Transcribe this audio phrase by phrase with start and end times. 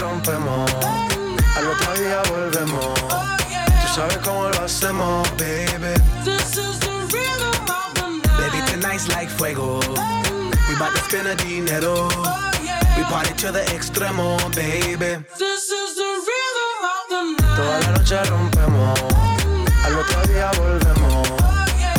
[0.00, 0.70] rompemos,
[1.56, 2.94] al otro día volvemos.
[3.82, 5.94] Tú sabes cómo lo hacemos, baby.
[6.24, 8.52] This is the rhythm of the night.
[8.52, 9.80] Baby, tonight's like fuego.
[10.68, 12.08] We bout to spend a dinero.
[13.10, 15.22] Party to the extremo, baby.
[15.38, 17.56] This is the rhythm of the night.
[17.56, 18.98] Toda la noche rompemos,
[19.84, 21.28] al otro día volvemos.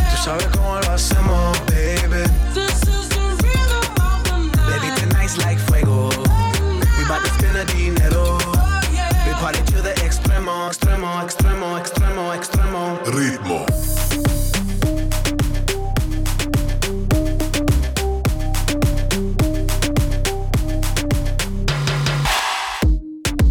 [0.10, 2.24] Tú sabes cómo lo hacemos, baby.
[2.54, 4.82] This is the rhythm of the night.
[4.82, 6.10] Baby, tonight's like fuego.
[6.98, 8.38] We bout to spend a dinero.
[9.26, 13.00] We party to the extremo, extremo, extremo, extremo, extremo.
[13.06, 13.75] Ritmo.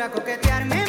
[0.00, 0.79] Procura coquetearme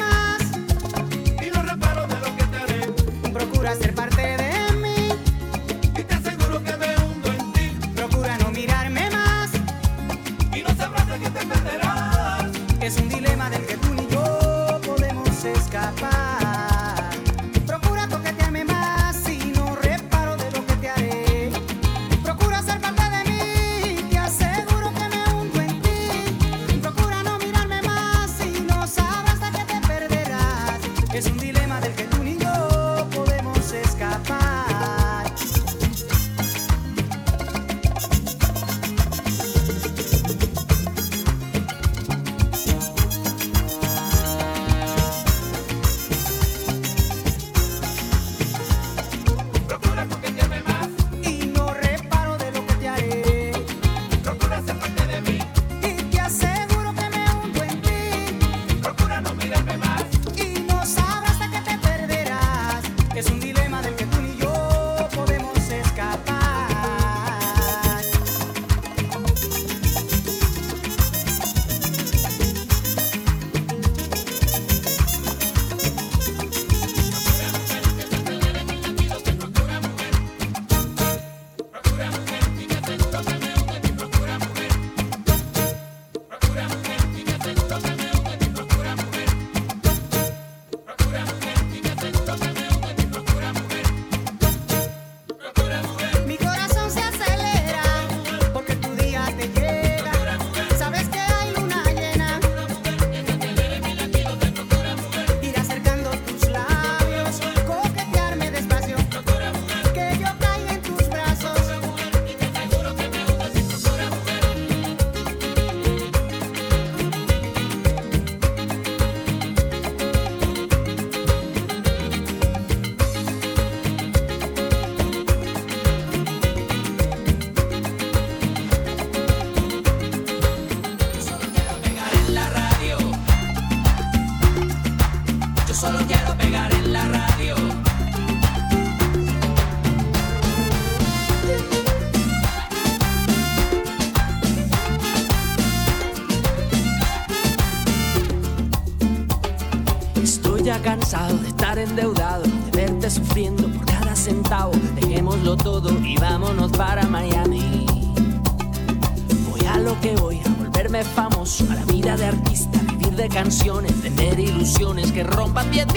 [161.70, 165.91] a la vida de artista, vivir de canciones, tener ilusiones que rompan piedras.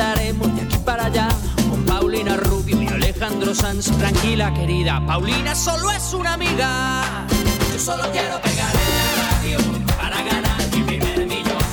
[0.00, 1.28] andaremos de aquí para allá
[1.68, 3.90] con Paulina Rubio y Alejandro Sanz.
[3.98, 7.26] Tranquila, querida, Paulina solo es una amiga.
[7.72, 9.58] Yo solo quiero pegar en la radio
[9.96, 11.64] para ganar mi primer millón.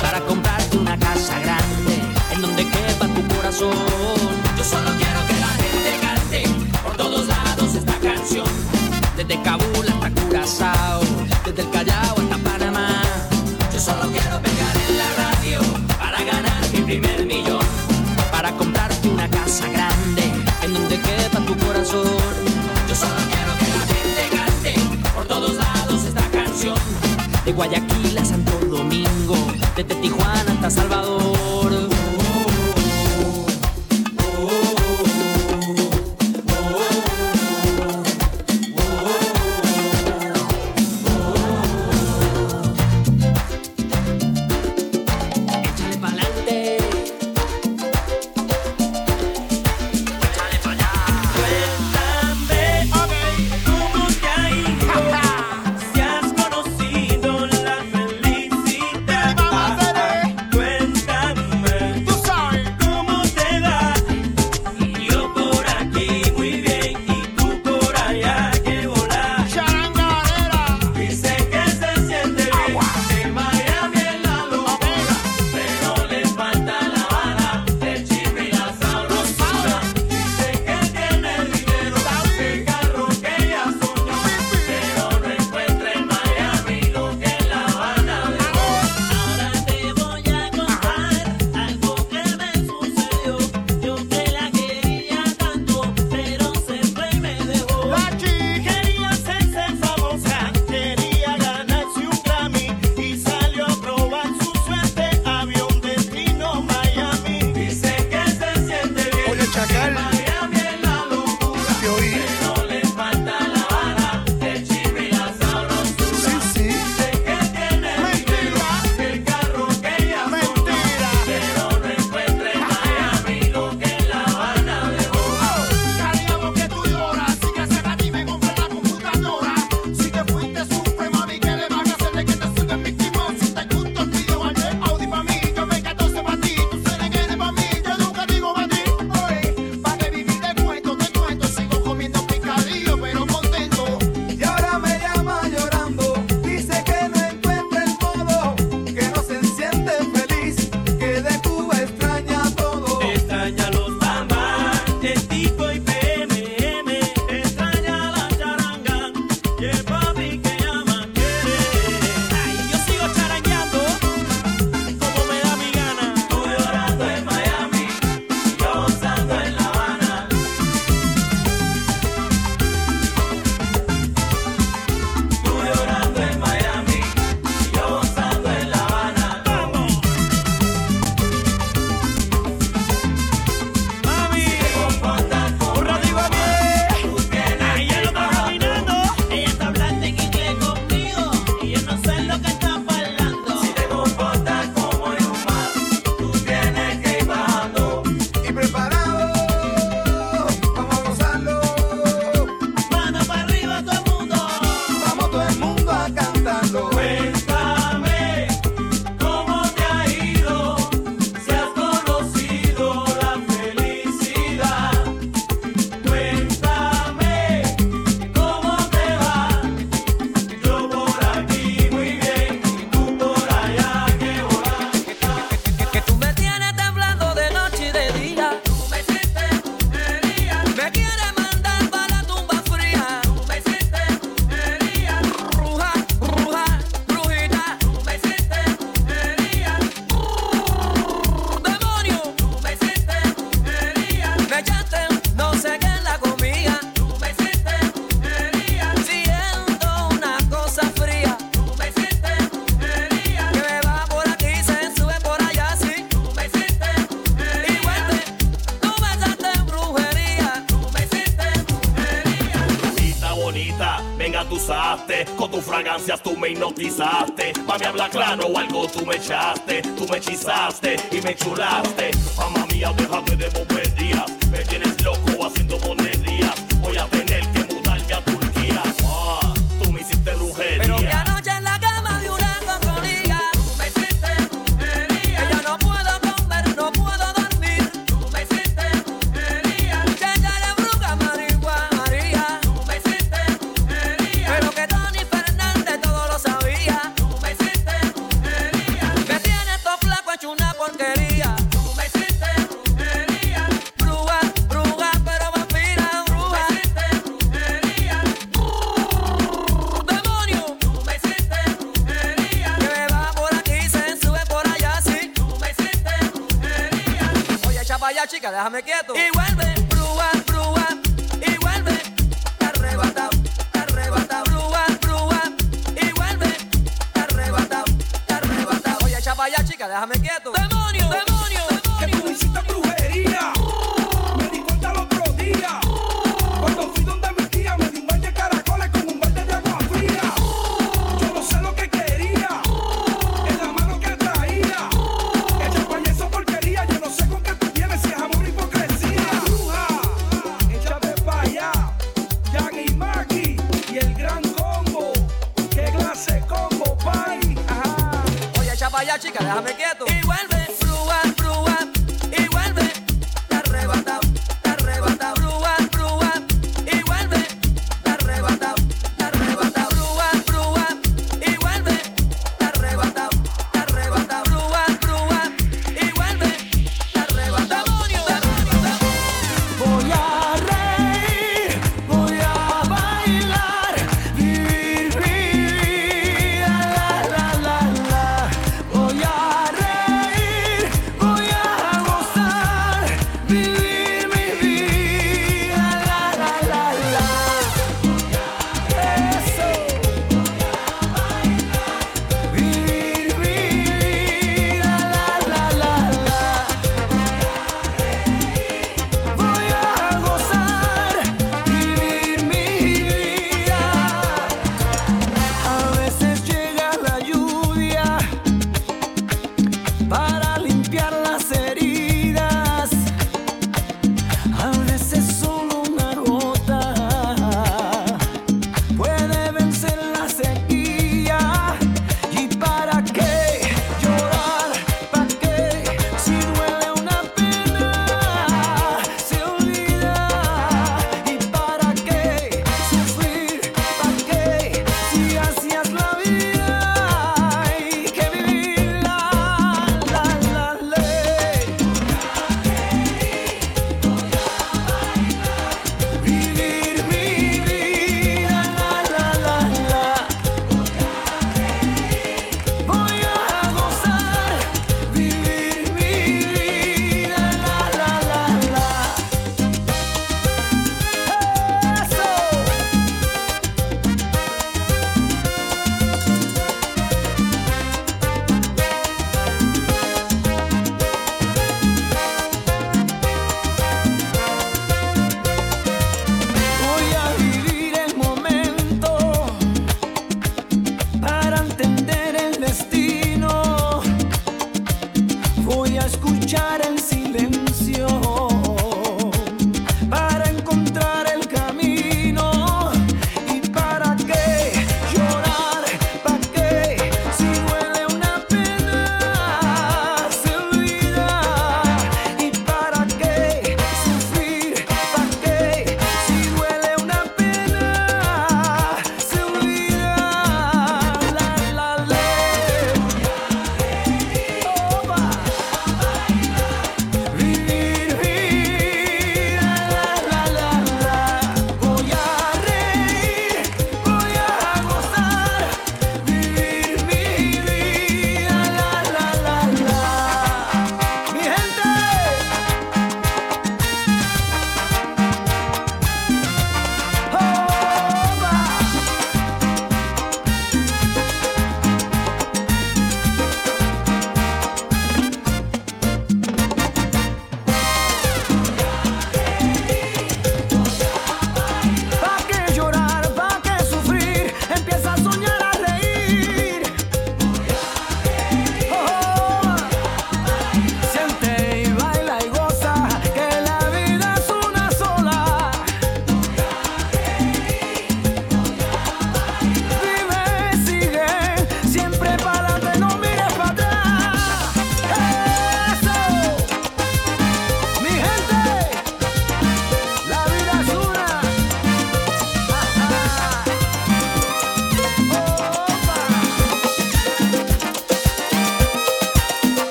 [0.00, 2.00] Para comprarte una casa grande
[2.32, 3.74] en donde quepa tu corazón.
[4.56, 8.48] Yo solo quiero que la gente cante por todos lados esta canción.
[9.14, 11.02] Desde Kabul hasta Curazao,
[11.44, 12.17] desde el Callao
[27.58, 29.34] Guayaquil a Santo Domingo,
[29.74, 31.27] desde Tijuana hasta Salvador.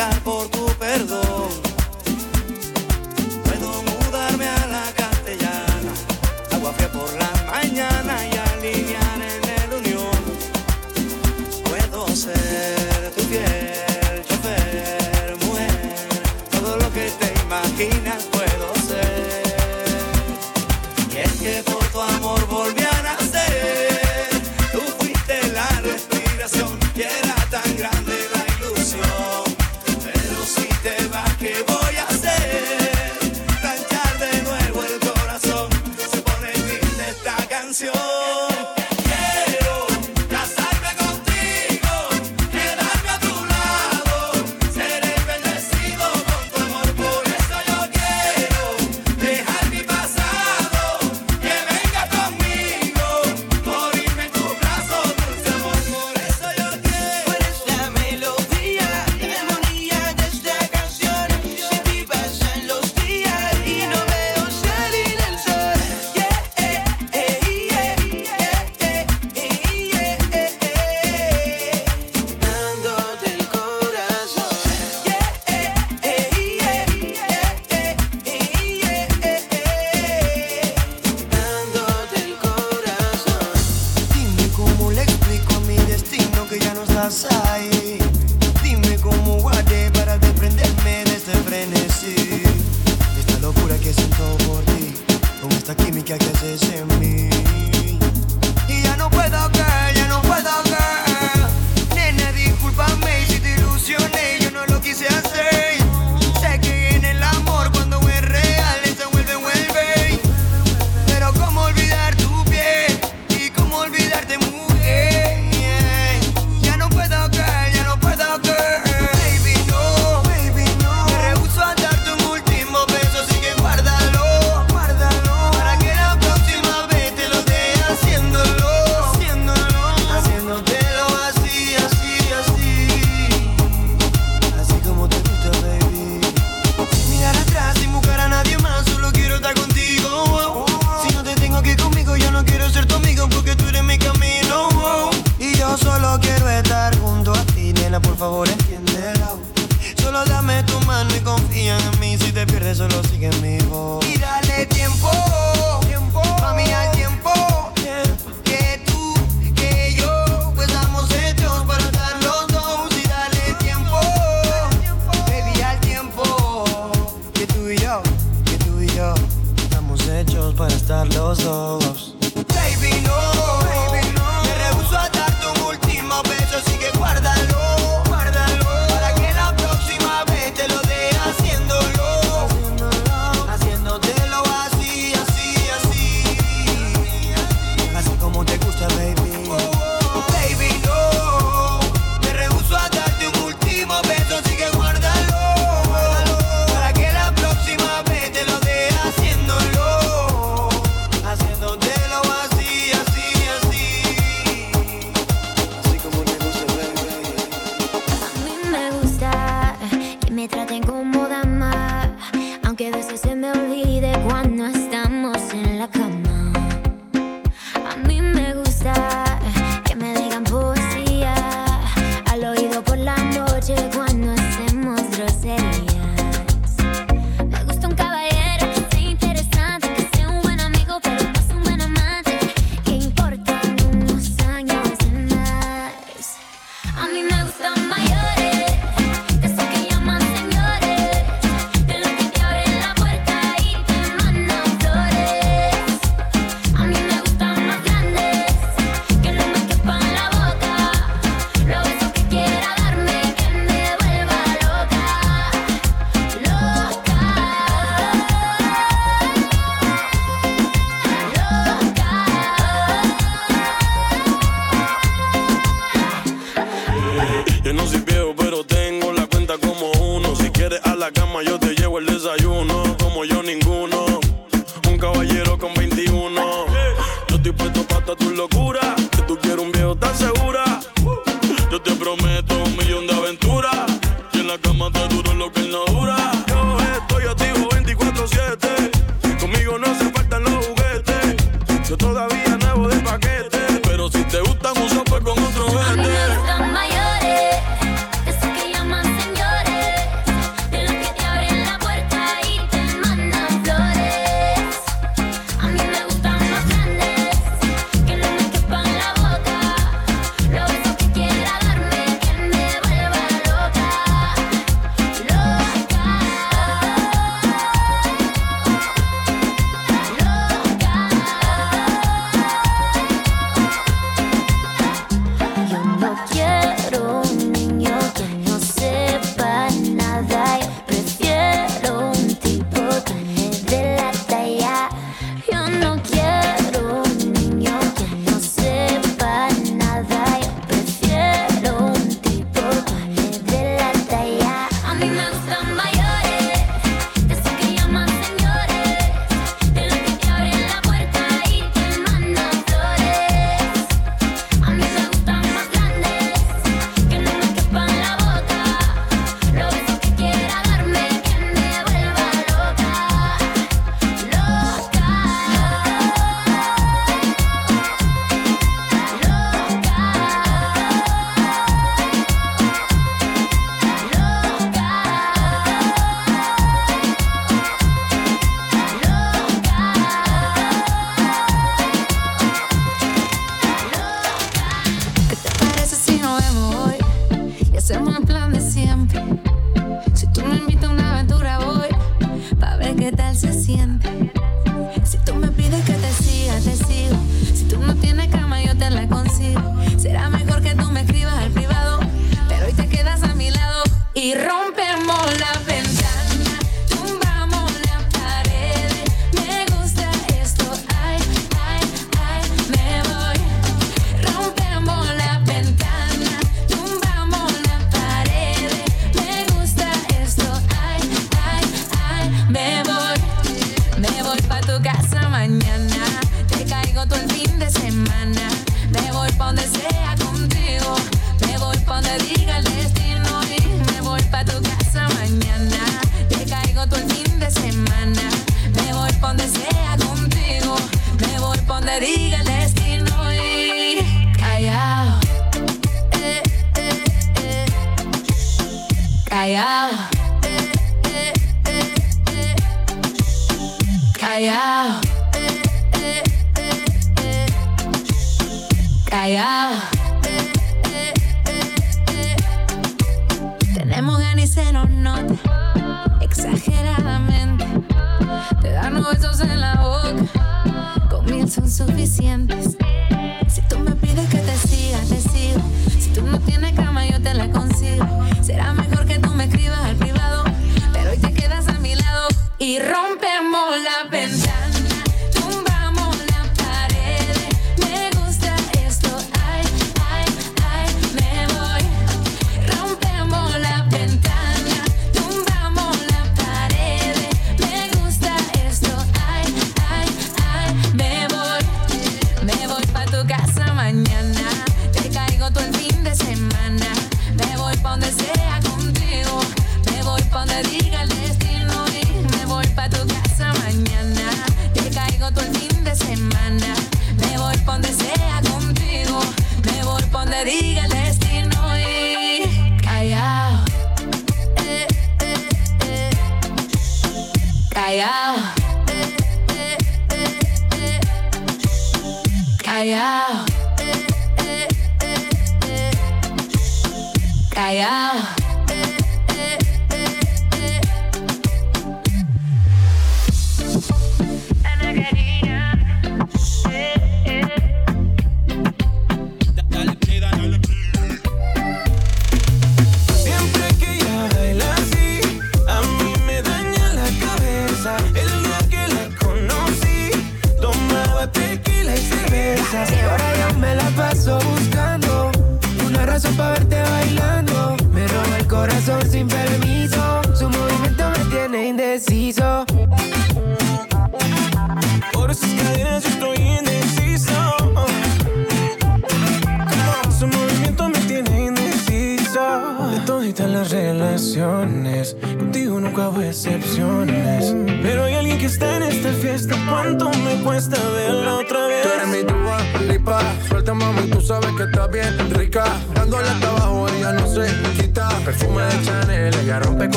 [0.00, 0.59] Mendigar por tu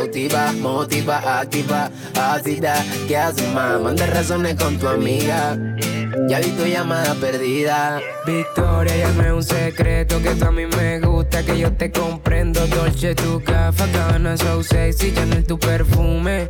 [0.00, 2.74] cautiva, motiva, activa, ácida,
[3.06, 3.78] qué hace más?
[3.80, 5.58] Manda razones con tu amiga.
[6.26, 8.00] Ya vi tu llamada perdida.
[8.26, 11.90] Victoria, ya no es un secreto que tú a mí me gusta, que yo te
[11.92, 12.66] comprendo.
[12.68, 16.48] Dolce, tu gafa, gana, so sexy, Chanel, tu perfume.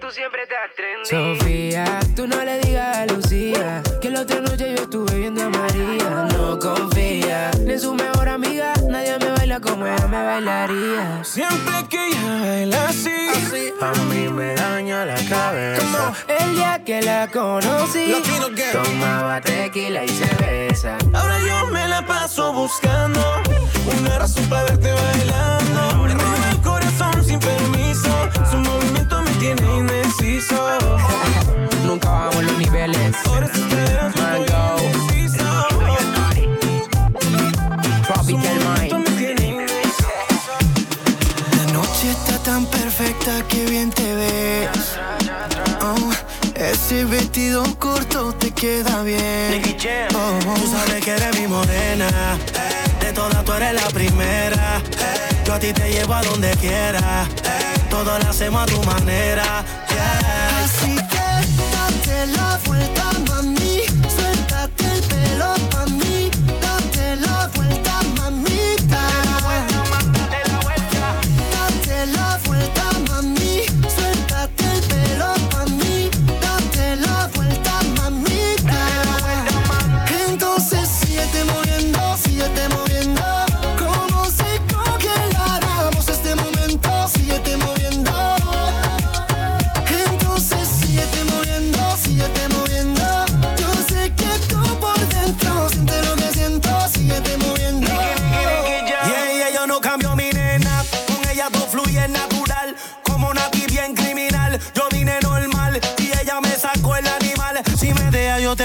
[0.00, 1.08] Tú siempre te atrendes.
[1.40, 5.48] Sofía, tú no le digas a Lucía que la otra noche yo estuve viendo a
[5.48, 6.28] María.
[6.32, 8.72] No confía ni en su mejor amiga
[9.02, 11.24] nadie me baila como ella me bailaría.
[11.24, 13.10] Siempre que ella baila así,
[13.80, 15.82] a mí me daña la cabeza.
[15.82, 18.14] Como el día que la conocí,
[18.72, 20.98] tomaba tequila y cerveza.
[21.12, 23.20] Ahora yo me la paso buscando
[23.98, 26.04] una razón para verte bailando.
[26.04, 28.10] Me el corazón sin permiso,
[28.50, 30.56] su movimiento me tiene indeciso.
[31.86, 33.16] Nunca vamos los niveles.
[33.26, 33.48] Ahora
[43.24, 44.98] Mamita, qué bien te ves.
[45.80, 46.10] Oh,
[46.54, 49.62] ese vestido corto te queda bien.
[50.14, 50.54] Oh.
[50.54, 52.08] Tú sabes que eres mi morena.
[53.00, 54.82] De todas tú eres la primera.
[55.44, 57.26] Yo a ti te llevo a donde quiera.
[57.90, 59.64] Todo lo hacemos a tu manera.
[59.88, 60.64] Yeah.
[60.64, 63.11] Así que date la vuelta.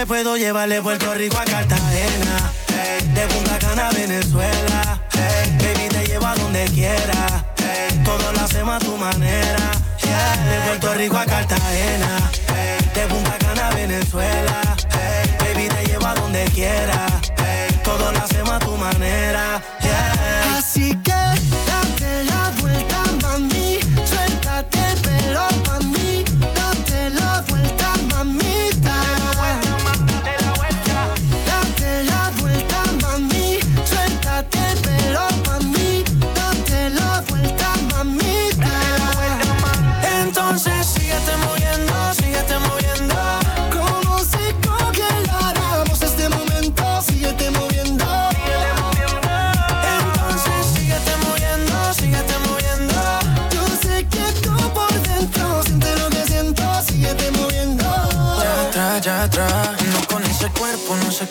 [0.06, 5.90] puedo llevar de Puerto Rico a Cartagena, eh, de Punta Cana a Venezuela, eh, baby
[5.90, 9.72] te llevo a donde quiera, hey, todo lo hacemos a tu manera,
[10.02, 12.30] de Puerto Rico a Cartagena,
[12.94, 14.67] de Punta Cana a Venezuela.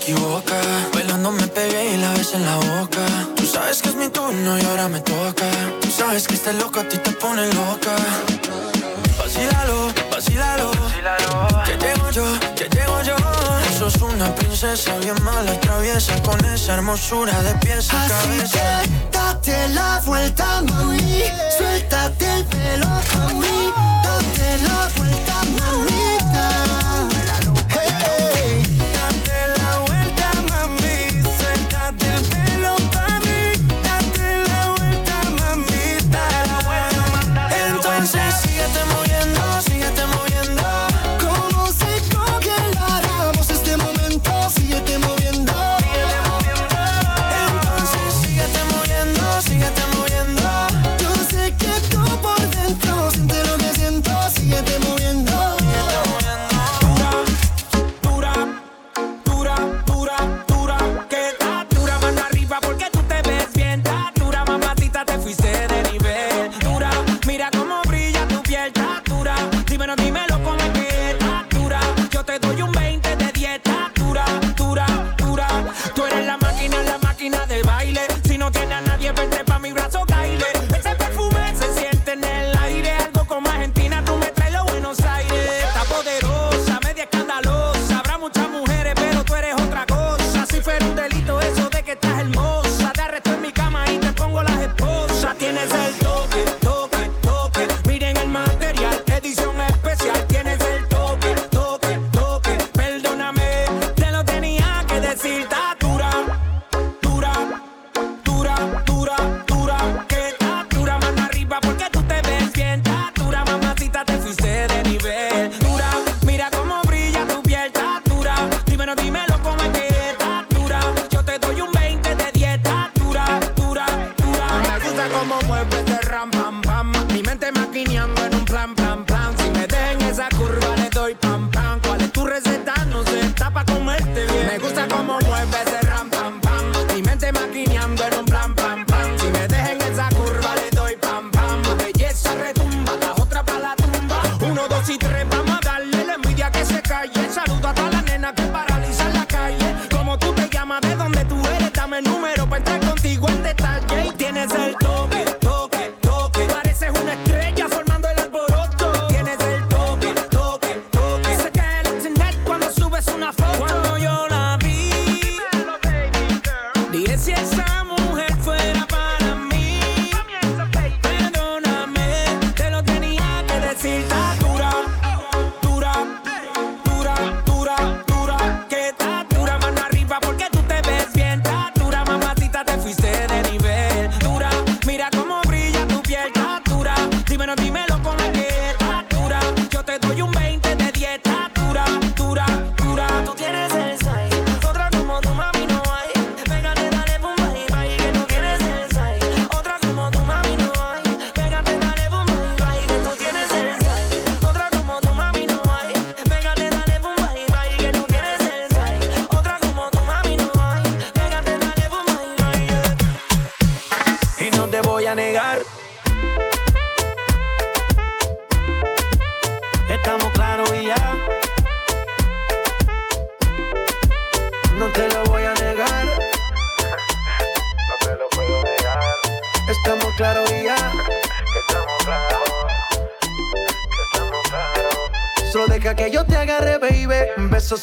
[0.07, 0.54] equivoca.
[0.94, 3.04] Bailando me pegué y la besé en la boca.
[3.34, 5.48] Tú sabes que es mi turno y ahora me toca.
[5.80, 7.94] Tú sabes que este loco a ti te pone loca.
[9.18, 10.70] Vacílalo, vacílalo.
[11.64, 13.16] Que llego yo, que llego yo.
[13.78, 18.52] Sos una princesa bien mala, traviesa con esa hermosura de pies a Así.
[18.52, 21.24] Que date la vuelta, mami.
[21.59, 22.65] Suéltate el pelo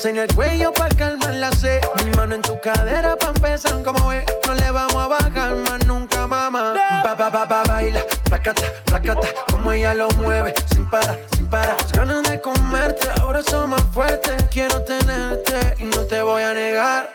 [0.05, 1.79] En el cuello para calmar la sed.
[2.03, 4.25] Mi mano en tu cadera pa' empezar como es.
[4.45, 6.73] No le vamos a bajar más nunca, mamá.
[7.03, 9.27] Pa pa pa pa baila, placata, placata.
[9.49, 11.77] Como ella lo mueve, sin parar, sin parar.
[11.79, 14.43] Las ganas de comerte, ahora son más fuertes.
[14.51, 17.09] Quiero tenerte y no te voy a negar.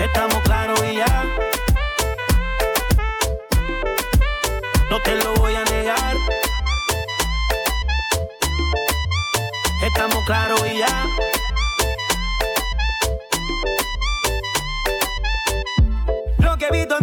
[0.00, 1.24] Estamos claros y ya.
[4.90, 6.13] No te lo voy a negar.
[9.94, 11.06] estamos caros y ya.
[16.38, 16.98] Lo que he visto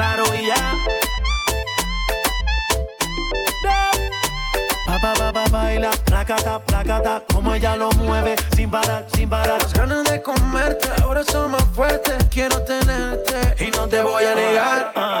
[0.00, 0.74] claro y ya.
[4.86, 9.62] Pa, pa, pa, baila, placata, placata, como ella lo mueve, sin parar, sin parar.
[9.62, 14.34] Las ganas de comerte ahora son más fuertes, quiero tenerte y no te voy a
[14.34, 14.92] negar.
[14.96, 15.20] Uh.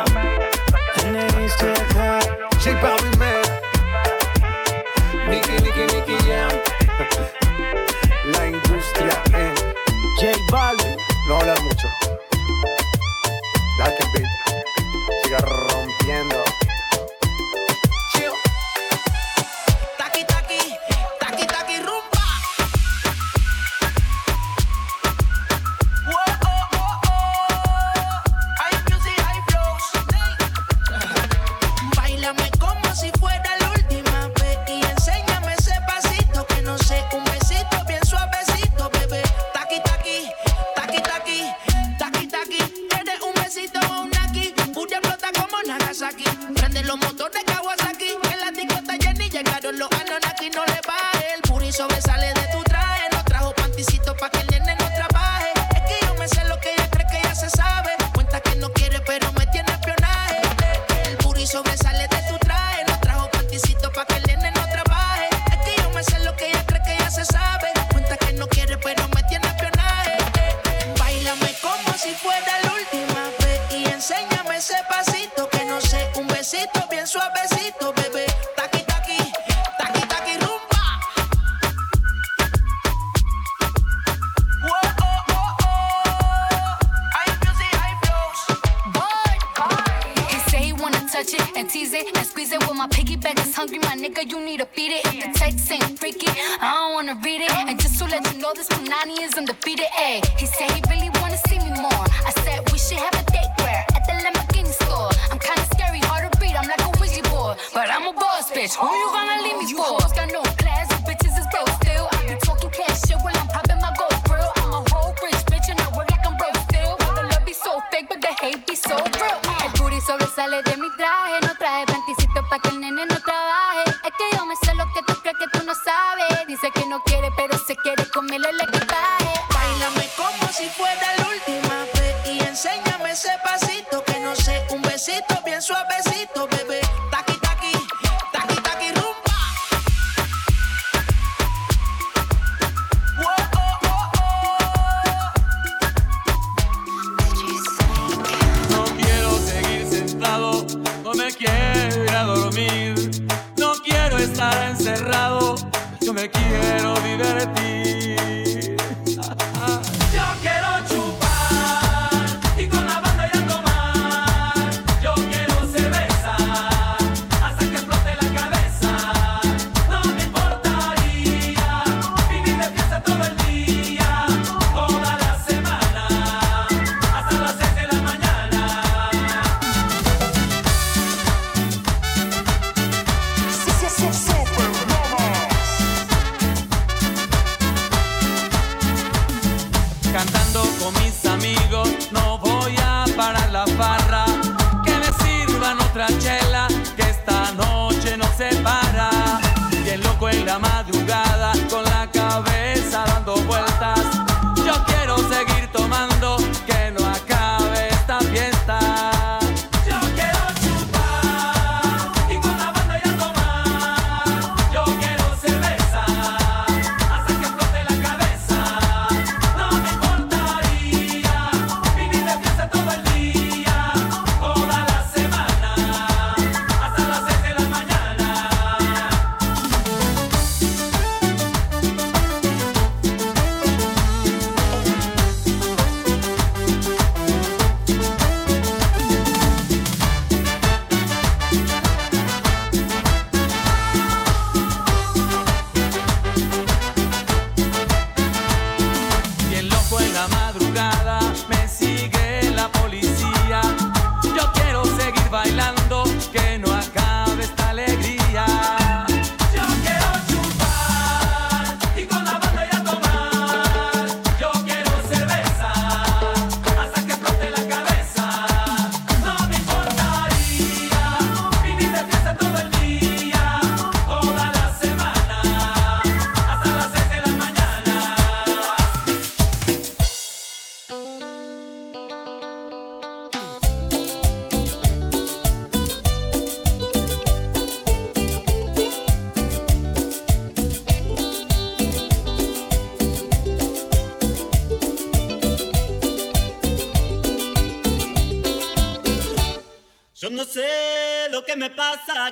[135.44, 136.48] bien suavecito.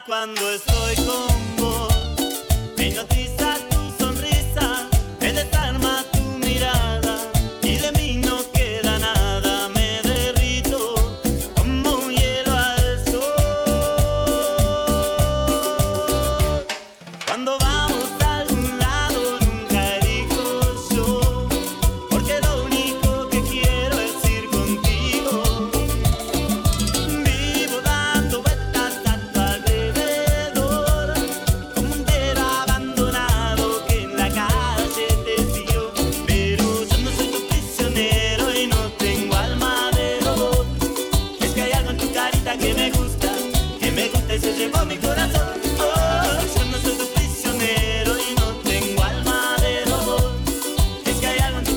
[0.06, 0.67] cuando es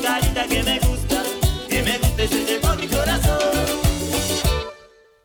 [0.01, 1.23] carita que me gusta,
[1.69, 3.39] que me gusta y se llevó mi corazón.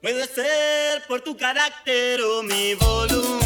[0.03, 3.46] Puede ser por tu carácter o mi volumen.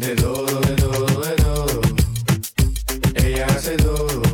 [0.00, 1.80] De todo, de todo, de todo.
[3.16, 4.29] Ella hace todo.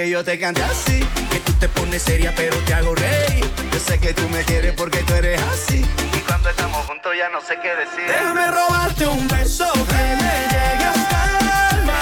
[0.00, 1.00] que yo te cante así.
[1.30, 3.44] Que tú te pones seria, pero te hago reír.
[3.72, 5.84] Yo sé que tú me quieres porque tú eres así.
[6.16, 8.06] Y cuando estamos juntos ya no sé qué decir.
[8.06, 12.00] Déjame robarte un beso que me llegue hasta el alma.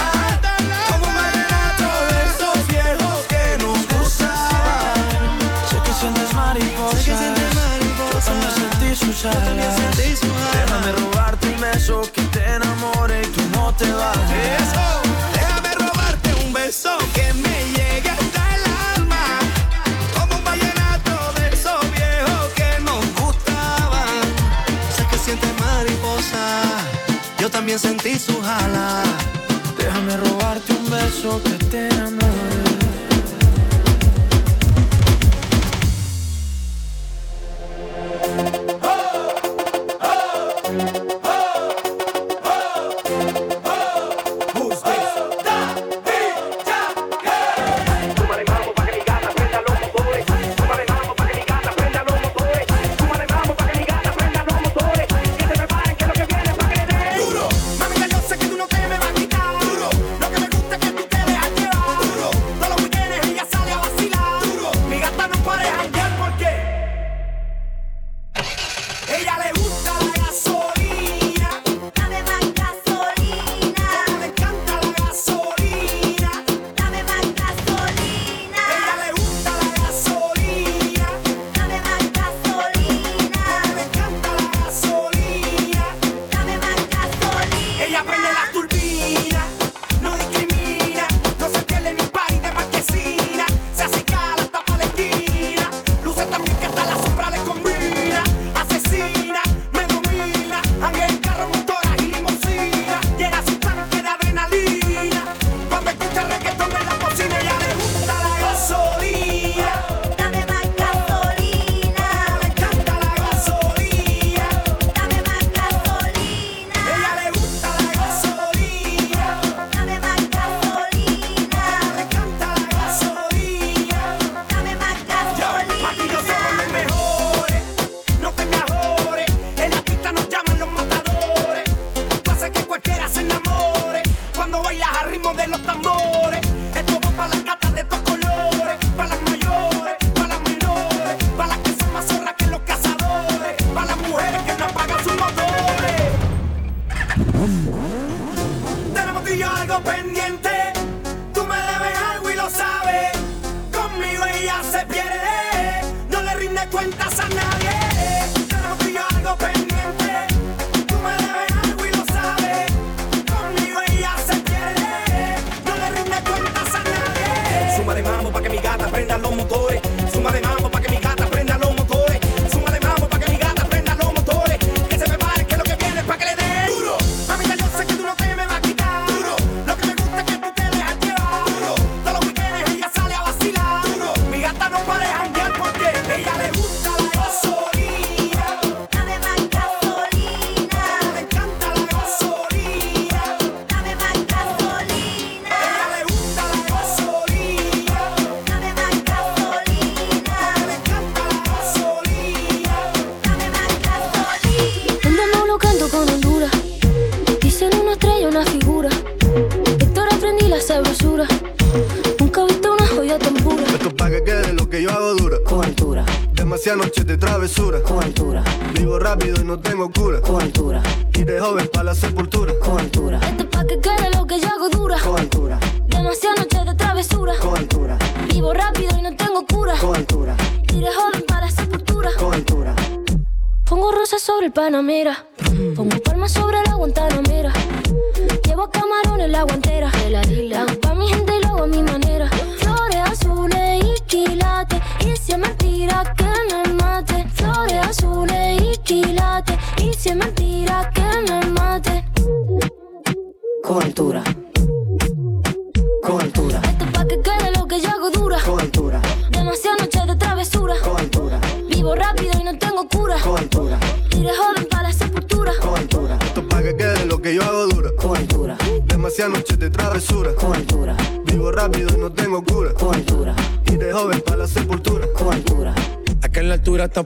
[0.88, 5.34] Como un vallenato de esos viejos que nos gustan.
[5.68, 7.02] Sé que sientes mariposas.
[7.02, 8.14] Sé que sientes mariposas.
[8.14, 9.76] Yo también sentí sus alas.
[10.52, 12.17] Déjame robarte un beso que
[27.48, 29.02] Yo también sentí su jala.
[29.78, 31.97] Déjame robarte un beso que te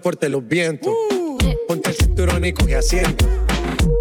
[0.03, 0.93] fuerte los vientos.
[1.69, 3.27] Ponte el cinturón y coge asiento.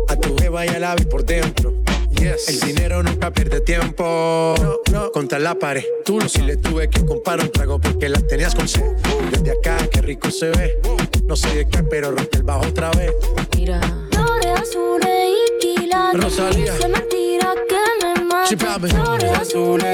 [0.07, 1.73] A tu jeva y al ave por dentro.
[2.11, 2.49] Yes.
[2.49, 4.55] El dinero nunca pierde tiempo.
[4.61, 5.11] No, no.
[5.11, 5.83] Contra la pared.
[6.03, 8.83] Tú no si le tuve que comprar un trago porque las tenías con sed.
[9.31, 10.79] Desde acá, qué rico se ve.
[11.25, 13.11] No sé de qué, pero rompe el bajo otra vez.
[13.55, 13.79] Mira.
[14.11, 16.21] Flores azules y quilates.
[16.21, 16.77] Rosalía.
[16.77, 18.79] Se me tira que me mata.
[18.79, 19.90] Flores azules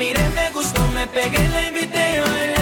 [0.00, 2.59] miré, me gustó, me pegué, la invité a bailar.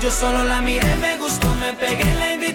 [0.00, 2.53] yo solo la miré, me gustó, me pegué, la invité.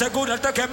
[0.00, 0.69] سأقول التكب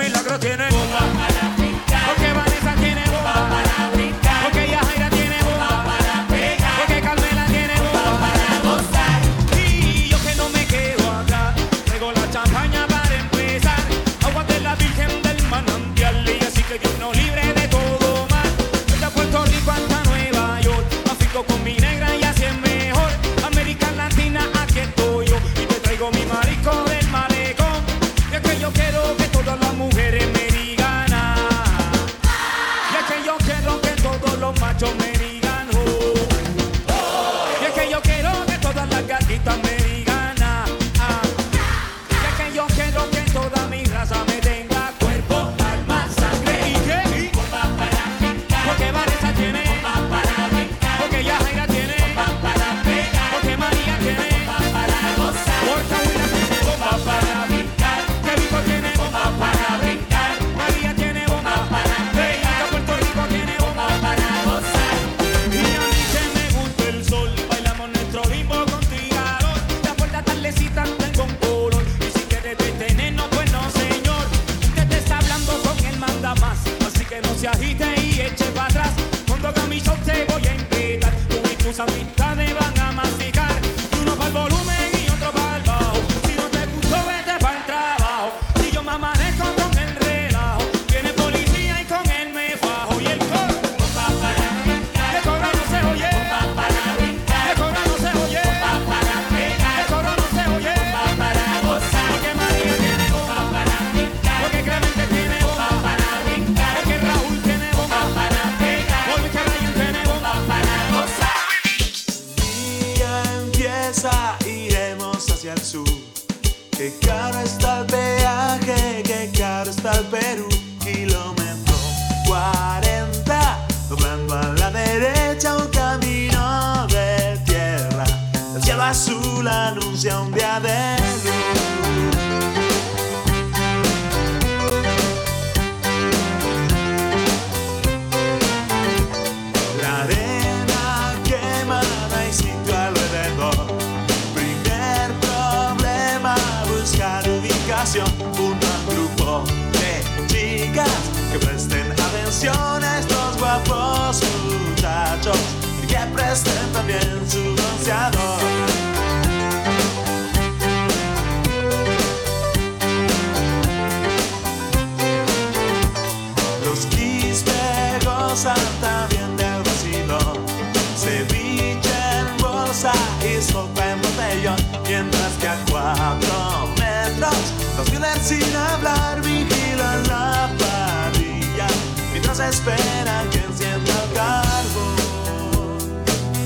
[182.57, 184.95] espera que encienda el carbón.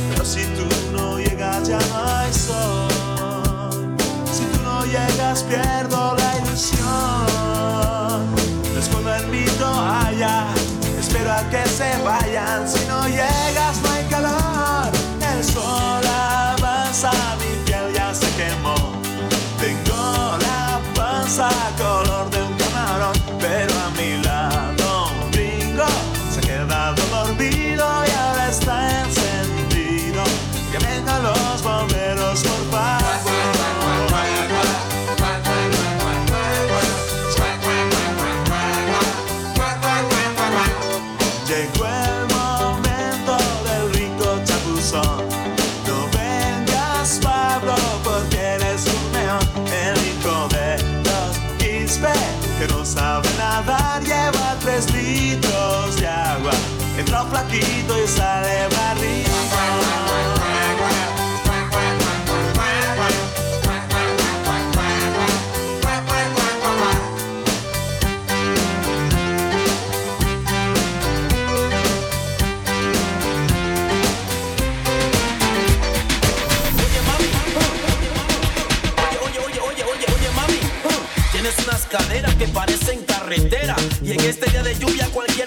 [0.09, 3.95] Pero si tú no llegas ya no hay sol.
[4.31, 8.19] Si tú no llegas pierdo la ilusión.
[8.73, 10.47] Me escondo en mi toalla,
[10.99, 13.30] espero a que se vayan si no llegas.
[84.63, 85.40] de lluvia cualquier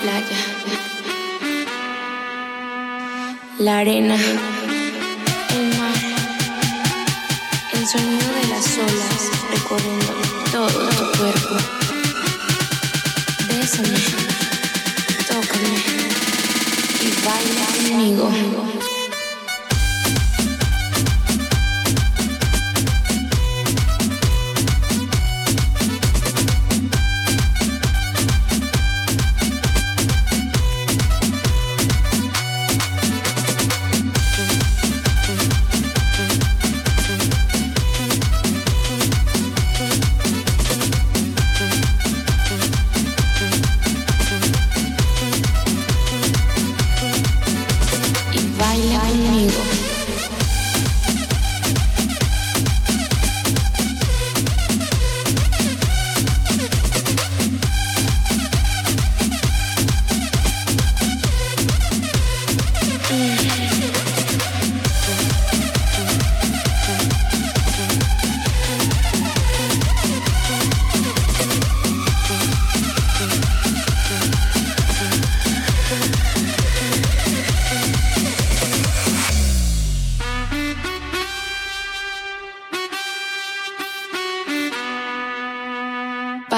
[0.00, 0.38] playa,
[3.58, 4.16] la arena.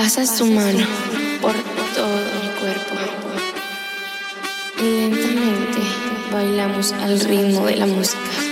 [0.02, 0.86] Pasa su mano
[1.42, 1.52] por
[1.94, 2.94] todo mi cuerpo.
[4.78, 5.82] Y lentamente
[6.32, 8.49] bailamos al ritmo de la música.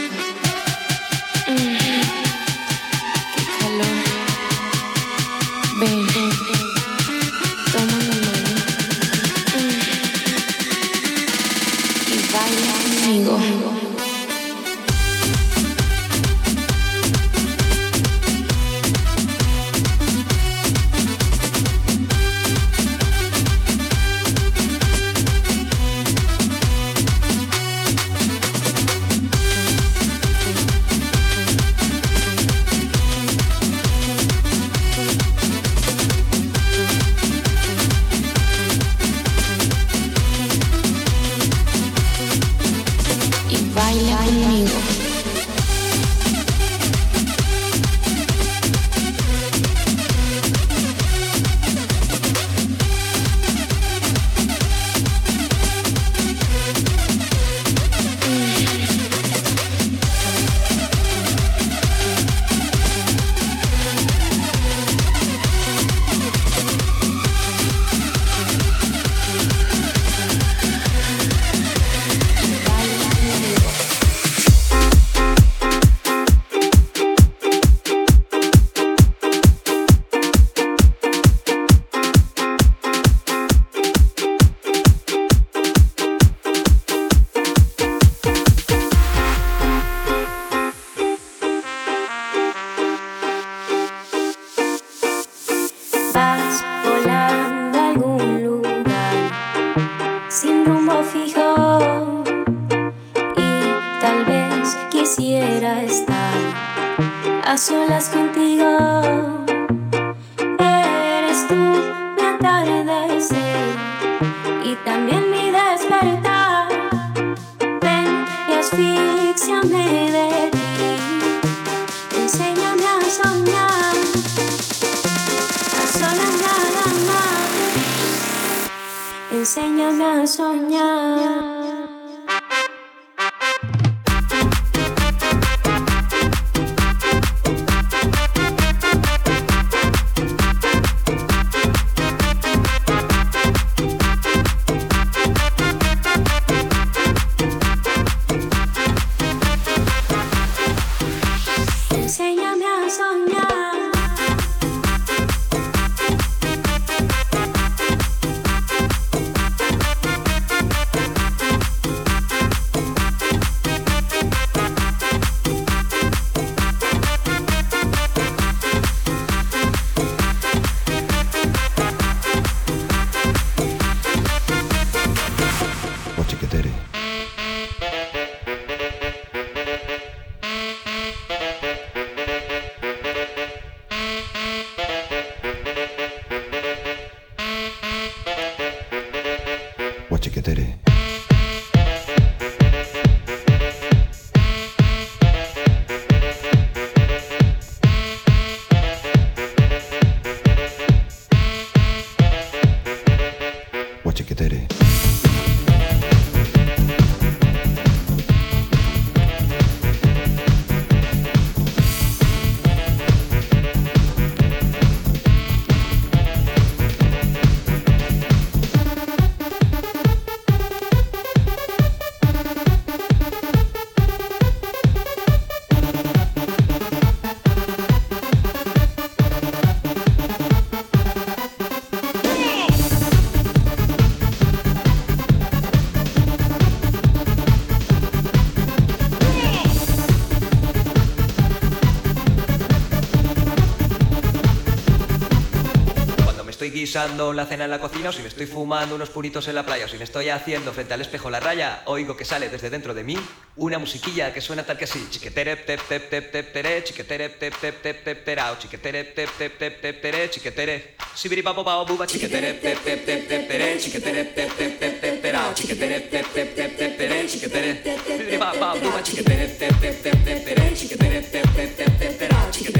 [246.88, 249.66] Guisando la cena en la cocina o si me estoy fumando unos puritos en la
[249.66, 252.70] playa o si me estoy haciendo frente al espejo la raya, oigo que sale desde
[252.70, 253.18] dentro de mí
[253.58, 255.06] una musiquilla que suena tal que así.
[255.10, 259.58] Chiquetere tep tep tep tep tere, chiquetere tep tep tep tep terao, chiquetere tep tep
[259.58, 260.94] tep tep tere, chiquetere.
[261.14, 265.20] Sibiri papo pao buba, chiquetere tep tep tep tep tere, chiquetere tep tep tep tep
[265.20, 267.82] terao, tep tep tep tep tere, chiquetere.
[268.06, 272.18] Sibiri pa pa buba, chiquetere tep tep tep tep tere, chiquetere tep tep tep tep
[272.18, 272.72] terao, tep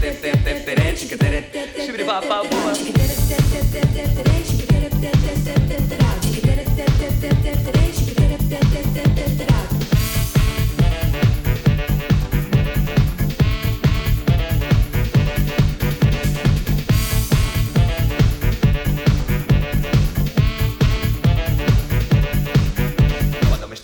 [0.00, 1.50] tep tep tep tere, chiquetere.
[1.76, 3.00] Sibiri pa pa buba.
[7.50, 7.79] Cuando me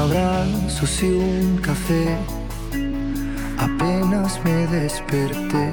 [0.00, 2.16] abrazos y un café.
[3.58, 5.72] Apenas me desperté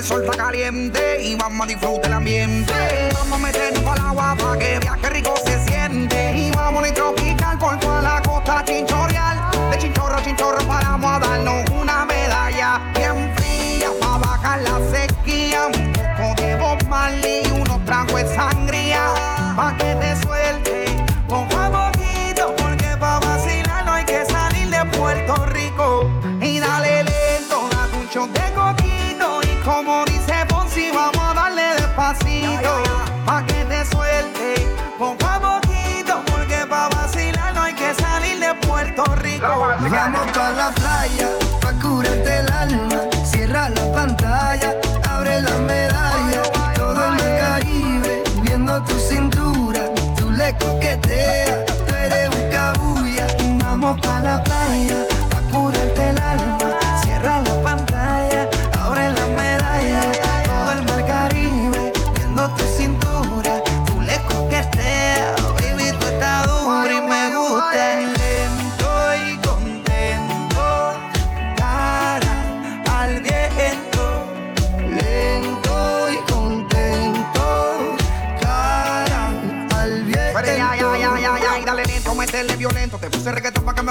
[0.00, 2.72] El sol está caliente y vamos a disfrutar el ambiente.
[3.12, 6.38] Vamos a meternos para el agua para que viaje rico se siente.
[6.38, 9.38] Y vamos a tropical por toda la costa chinchorreal.
[9.70, 15.66] De chinchorro a chinchorro paramos a darnos una medalla bien fría para bajar la sequía.
[15.66, 16.42] Un poco
[17.18, 19.12] de y unos tragos sangría
[19.76, 19.89] que
[40.60, 41.28] la playa,
[41.62, 42.98] pa curarte el alma.
[43.24, 44.70] Cierra la pantalla,
[45.08, 46.42] abre la medalla.
[46.80, 49.82] Todo en el Caribe, viendo tu cintura.
[50.18, 53.26] Tú le coqueteas, tú eres un cabulla.
[53.64, 54.98] Vamos pa la playa,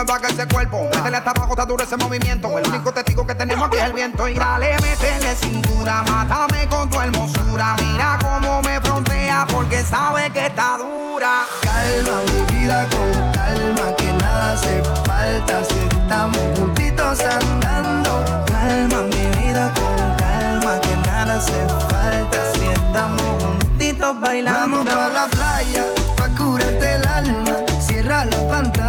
[0.06, 0.88] me ese cuerpo.
[0.94, 2.58] Métele hasta abajo, está duro ese movimiento.
[2.58, 4.28] El único testigo que tenemos aquí es el viento.
[4.28, 7.76] Y dale, métele cintura, mátame con tu hermosura.
[7.80, 11.46] Mira cómo me frontea porque sabe que está dura.
[11.62, 18.46] Calma mi vida con calma, que nada hace falta si estamos juntitos andando.
[18.46, 24.78] Calma mi vida con calma, que nada hace falta si estamos juntitos bailando.
[24.78, 25.84] Vamos pa la playa,
[26.16, 27.56] pa curarte el alma.
[27.82, 28.89] Cierra la pantalla,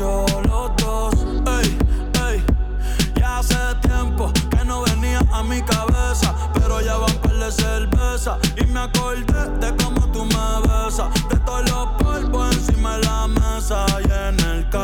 [0.00, 1.14] los dos.
[1.46, 1.78] Ey,
[2.26, 2.44] ey,
[3.16, 8.38] ya hace tiempo que no venía a mi cabeza, pero ya van par de cerveza
[8.56, 13.28] y me acordé de cómo tú me besas, de todos los polvos encima de la
[13.28, 14.83] mesa y en el carro,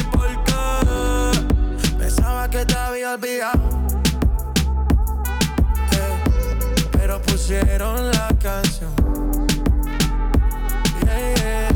[2.51, 3.61] Que te había olvidado.
[5.93, 6.13] Eh,
[6.91, 8.91] pero pusieron la canción.
[11.05, 11.69] Yeah.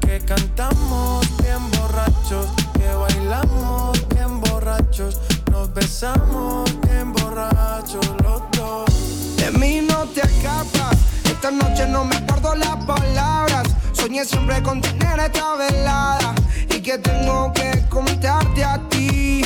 [0.00, 5.20] Que cantamos bien borrachos, que bailamos bien borrachos,
[5.50, 9.36] nos besamos bien borrachos los dos.
[9.36, 10.96] De mí no te escapas.
[11.24, 13.69] Esta noche no me acuerdo las palabras.
[14.00, 16.34] Soñé siempre con tener esta velada.
[16.74, 19.42] Y que tengo que contarte a ti.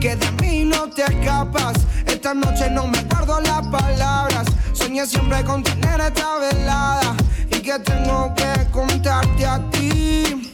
[0.00, 1.74] Que de mí no te escapas.
[2.04, 4.46] Esta noche no me acuerdo las palabras.
[4.72, 7.14] Soñé siempre con tener esta velada.
[7.52, 10.53] Y que tengo que contarte a ti.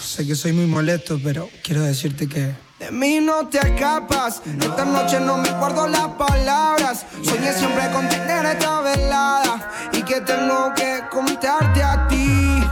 [0.00, 2.54] Sé que soy muy molesto, pero quiero decirte que.
[2.78, 4.40] De mí no te escapas.
[4.46, 7.04] Esta noche no me guardo las palabras.
[7.24, 9.70] Soñé siempre con tener esta velada.
[9.92, 12.62] Y que tengo que contarte a ti.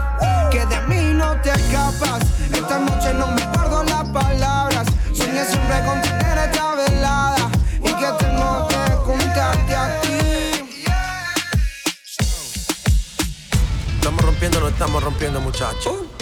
[0.53, 2.23] Que de mí no te escapas.
[2.53, 4.87] Esta noche no me guardo las palabras.
[5.13, 7.51] Soñé siempre con tener esta velada.
[7.81, 10.09] Y que tengo que contarte a ti.
[13.97, 16.16] Estamos rompiendo, no estamos rompiendo, muchachos.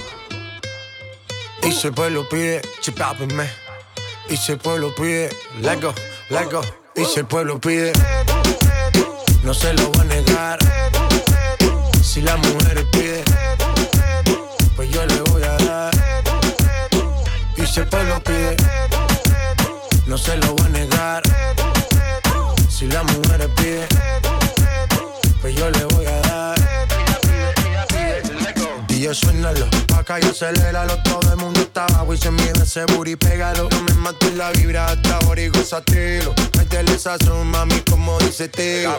[1.66, 3.49] Y si el pueblo pide, chipápenme.
[4.28, 5.31] Y si el pueblo pide,
[5.61, 5.95] let go,
[6.28, 6.61] let go.
[6.95, 7.93] Y si el pueblo pide,
[9.43, 10.59] no se lo voy a negar.
[12.03, 13.24] Si la mujer pide,
[14.77, 15.95] pues yo le voy a dar.
[17.57, 18.57] Y si el pueblo pide,
[20.07, 21.23] no se lo voy a negar.
[22.69, 23.86] Si la mujer pide,
[25.41, 26.59] pues yo le voy a dar.
[28.86, 29.66] DJ suénalo,
[30.05, 33.68] acá y aceléralo Todo el mundo está abajo y se mide ese booty, pégalo.
[33.70, 38.93] No me mates la vibra hasta ahora y gozatelo Métele sazón, mami, como dice tío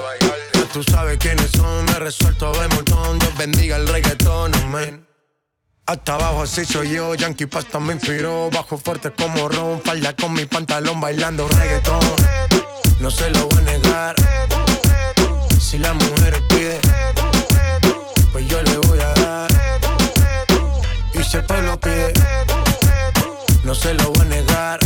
[0.54, 3.20] Ya tú sabes quiénes son, me resuelto de montón.
[3.20, 5.08] Dios bendiga el reggaetón, amén.
[5.88, 8.50] Hasta abajo así soy yo, Yankee Pasta me inspiró.
[8.52, 12.00] Bajo fuerte como Ron, falda con mi pantalón bailando reggaetón.
[13.00, 14.16] No se lo voy a negar.
[15.60, 16.80] Si la mujer pide
[21.42, 22.14] pide,
[23.64, 24.80] no se lo voy a negar.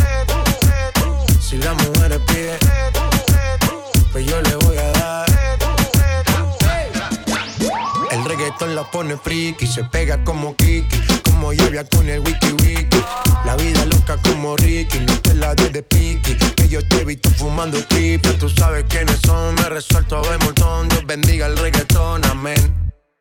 [1.39, 2.57] Si la mujer pide,
[4.11, 5.25] pues yo le voy a dar.
[8.11, 13.03] El reggaetón la pone friki, se pega como Kiki, como lluvia con el wiki wiki.
[13.45, 16.35] La vida loca como Ricky, no te la des de piqui.
[16.55, 20.89] Que yo te he visto fumando triple, tú sabes quiénes son, me resuelto de montón.
[20.89, 22.88] Dios bendiga el reggaetón, amén.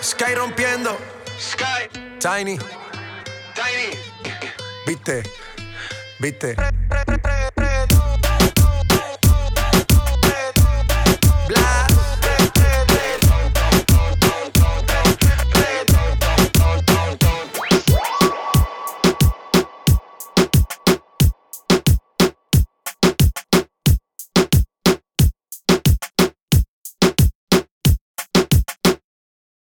[0.00, 0.96] Sky rompiendo.
[1.38, 1.88] Sky.
[2.18, 2.58] Tiny.
[3.54, 3.98] Tiny.
[4.86, 5.22] Viste.
[6.20, 6.54] Viste.
[11.48, 11.85] Bla.